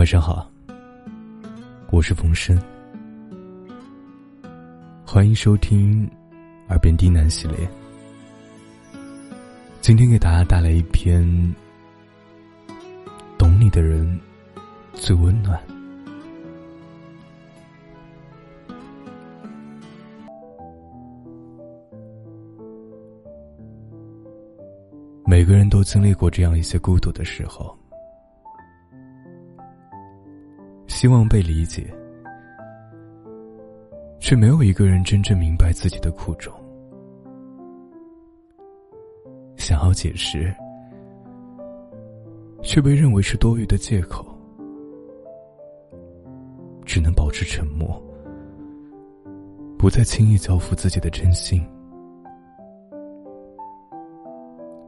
[0.00, 0.50] 晚上好，
[1.90, 2.58] 我是冯生，
[5.04, 6.06] 欢迎收听
[6.70, 7.70] 《耳边低喃》系列。
[9.82, 11.22] 今天给大家带来一篇
[13.36, 14.18] 《懂你的人
[14.94, 15.60] 最温暖》。
[25.26, 27.78] 每个人都经历过这样一些孤独的时候，
[31.00, 31.86] 希望被理解，
[34.18, 36.52] 却没有一个人真正明白自己的苦衷。
[39.56, 40.54] 想要解释，
[42.60, 44.26] 却被认为是多余的借口，
[46.84, 47.98] 只能保持沉默，
[49.78, 51.66] 不再轻易交付自己的真心。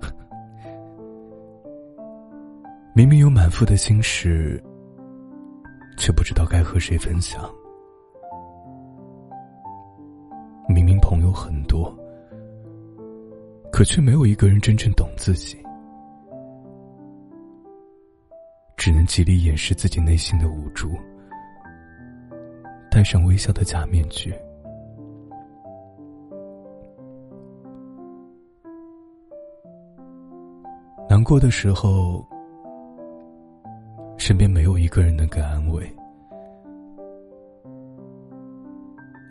[2.94, 4.62] 明明有满腹的心事，
[6.06, 7.52] 却不知道该和谁分享。
[10.68, 11.92] 明明朋友很多，
[13.72, 15.58] 可却没有一个人真正懂自己，
[18.76, 20.92] 只能极力掩饰自己内心的无助，
[22.88, 24.32] 戴上微笑的假面具。
[31.08, 32.24] 难过的时候。
[34.18, 35.88] 身边没有一个人能给安慰，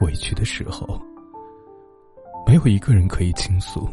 [0.06, 1.02] 委屈的时候，
[2.45, 3.89] 没有一个人可以倾诉，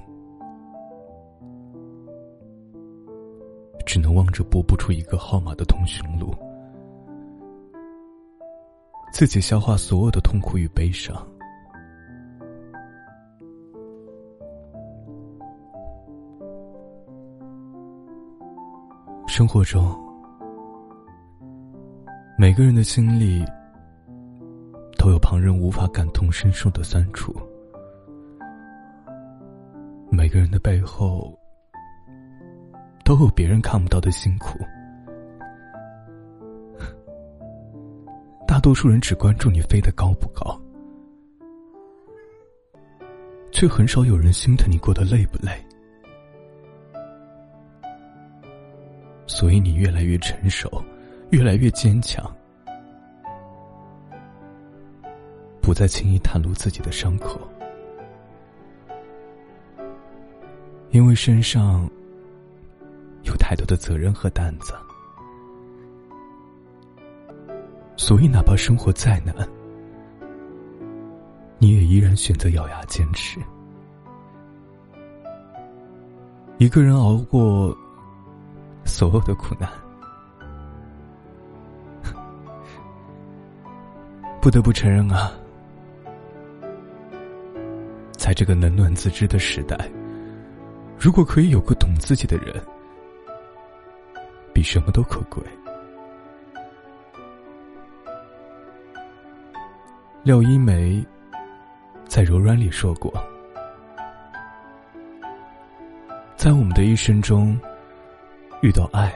[3.87, 6.35] 只能望着拨不出一个号码的通讯录，
[9.11, 11.17] 自己消化所有的痛苦与悲伤。
[19.27, 19.99] 生活中。
[22.39, 23.45] 每个人的经历
[25.03, 27.34] 都有旁人无法感同身受的酸楚，
[30.12, 31.37] 每个人的背后
[33.04, 34.60] 都有别人看不到的辛苦。
[38.47, 40.56] 大多数人只关注你飞得高不高，
[43.50, 45.53] 却很少有人心疼你过得累不累。
[49.27, 50.71] 所以你越来越成熟。
[51.31, 52.31] 越来越坚强，
[55.72, 57.41] 不再轻易袒露自己的伤口，
[60.91, 61.88] 因为身上
[63.22, 64.75] 有太多的责任和担子，
[67.97, 69.34] 所以哪怕生活再难，
[71.56, 73.41] 你也依然选择咬牙坚持。
[76.59, 77.75] 一个人熬过
[78.84, 79.66] 所有的苦难。
[84.39, 85.33] 不得不承认啊，
[88.22, 89.77] 在这个冷暖自知的时代，
[90.97, 92.55] 如果可以有个懂自己的人，
[94.55, 95.43] 比什么都可贵。
[100.22, 101.05] 廖一梅
[102.06, 103.12] 在《柔软》里说过，
[106.37, 107.59] 在我们的一生中，
[108.60, 109.12] 遇到爱、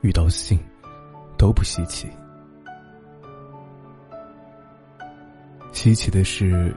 [0.00, 0.58] 遇到性，
[1.36, 2.08] 都不稀奇。
[5.70, 6.74] 稀奇的是，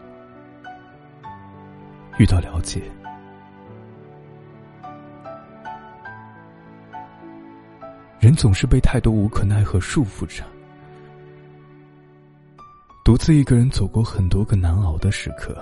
[2.17, 2.81] 遇到了解。
[8.19, 10.43] 人总是被太多无可奈何束缚着，
[13.03, 15.55] 独自一个人走过很多个难熬的时刻。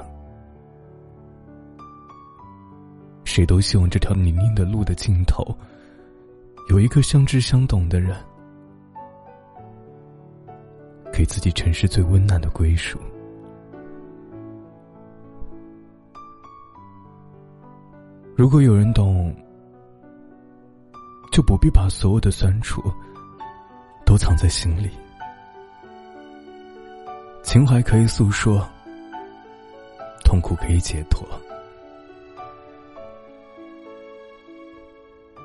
[3.26, 5.44] 谁都希望这条泥泞的路的尽头，
[6.70, 8.16] 有一个相知相懂的人，
[11.12, 12.98] 给自己城市最温暖的归属。
[18.36, 19.32] 如果有人懂，
[21.32, 22.82] 就不必把所有的酸楚
[24.06, 24.90] 都藏在心里。
[27.44, 28.68] 情怀可以诉说，
[30.26, 31.28] 痛苦可以解脱。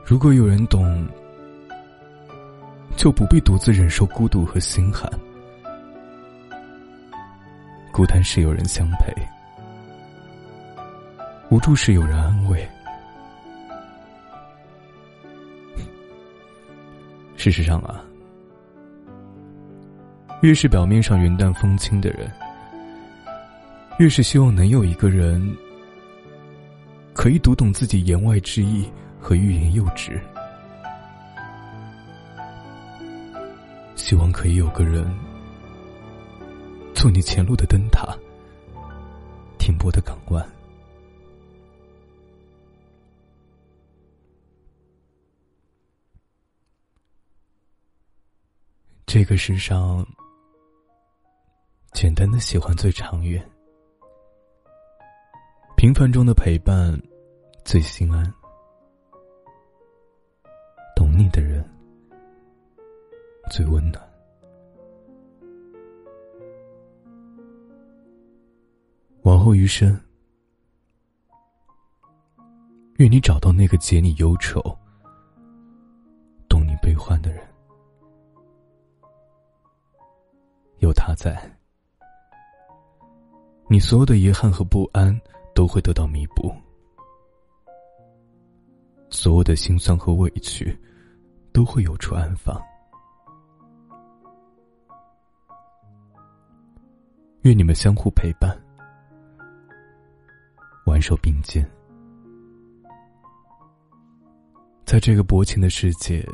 [0.03, 1.07] 如果有人懂，
[2.97, 5.11] 就不必独自忍受孤独和心寒。
[7.93, 9.15] 孤单时有人相陪，
[11.51, 12.67] 无助时有人安慰。
[17.39, 18.05] 事实上啊，
[20.43, 22.29] 越是表面上云淡风轻的人，
[24.01, 25.41] 越是希望能有一个人
[27.15, 28.91] 可以读懂自己言外之意
[29.21, 30.21] 和欲言又止。
[33.95, 35.09] 希望可以有个人，
[36.93, 38.17] 做你前路的灯塔，
[39.61, 40.45] 停泊的港湾。
[49.09, 50.07] 这个世上，
[51.93, 53.43] 简单的喜欢最长远，
[55.79, 56.95] 平凡中的陪伴
[57.65, 58.23] 最心安。
[60.95, 61.65] 懂你的人
[63.51, 64.07] 最温暖。
[69.23, 69.99] 往后余生，
[72.99, 74.61] 愿你找到那个解你忧愁、
[76.47, 77.43] 懂你悲欢的人。
[80.89, 81.39] 有他在，
[83.69, 85.15] 你所有的遗憾和不安
[85.55, 86.51] 都会得到弥补，
[89.11, 90.75] 所有的心酸和委屈
[91.53, 92.59] 都会有处安放。
[97.43, 98.59] 愿你们相互陪伴，
[100.87, 101.71] 挽手并肩，
[104.87, 106.27] 在这个薄情的世界，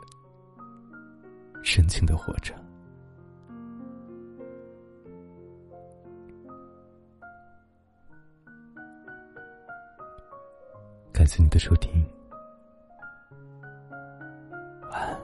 [1.64, 2.54] 深情的活着。
[11.24, 12.04] 感谢你的收听，
[14.90, 15.23] 晚安。